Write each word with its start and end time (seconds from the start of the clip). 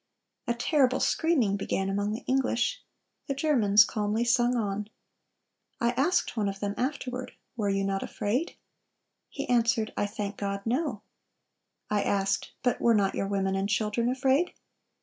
A 0.47 0.55
terrible 0.55 0.99
screaming 0.99 1.57
began 1.57 1.87
among 1.87 2.11
the 2.13 2.23
English. 2.25 2.81
The 3.27 3.35
Germans 3.35 3.85
calmly 3.85 4.23
sung 4.25 4.55
on. 4.55 4.89
I 5.79 5.91
asked 5.91 6.35
one 6.35 6.49
of 6.49 6.59
them 6.59 6.73
afterward, 6.75 7.33
'Were 7.55 7.69
you 7.69 7.83
not 7.83 8.01
afraid?' 8.01 8.55
He 9.29 9.47
answered, 9.47 9.93
'I 9.95 10.07
thank 10.07 10.37
God, 10.37 10.63
no,' 10.65 11.03
I 11.91 12.01
asked, 12.01 12.53
'But 12.63 12.81
were 12.81 12.95
not 12.95 13.13
your 13.13 13.27
women 13.27 13.55
and 13.55 13.69
children 13.69 14.09
afraid? 14.09 14.55